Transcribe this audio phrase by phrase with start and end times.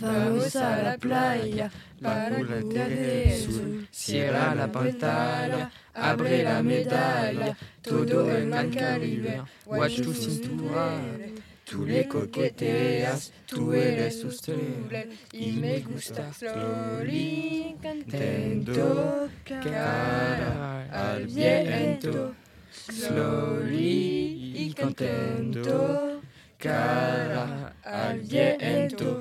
[0.00, 3.88] Vamos a la playa para jugar de azul.
[3.90, 11.00] Cierra la pantalla, abre la medalla, todo en el Caribe, watch tu cintura.
[11.64, 22.34] Tú le coqueteas, tú eres sostenible y me gusta slowly, contento, cara al viento,
[22.70, 26.20] slowly y contento,
[26.58, 29.13] cara al viento.